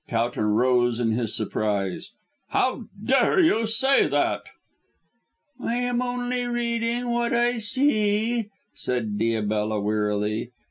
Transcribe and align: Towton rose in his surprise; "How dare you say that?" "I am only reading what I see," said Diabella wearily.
Towton 0.09 0.45
rose 0.55 0.99
in 0.99 1.11
his 1.11 1.35
surprise; 1.37 2.13
"How 2.49 2.85
dare 3.05 3.39
you 3.39 3.67
say 3.67 4.07
that?" 4.07 4.41
"I 5.59 5.75
am 5.75 6.01
only 6.01 6.45
reading 6.47 7.11
what 7.11 7.33
I 7.35 7.59
see," 7.59 8.49
said 8.73 9.19
Diabella 9.19 9.79
wearily. 9.79 10.53